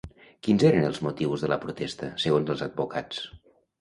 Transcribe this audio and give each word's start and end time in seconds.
Quins 0.45 0.63
eren 0.69 0.87
els 0.87 1.01
motius 1.07 1.45
de 1.45 1.49
la 1.53 1.59
protesta, 1.67 2.09
segons 2.25 2.51
els 2.55 2.65
advocats? 2.71 3.21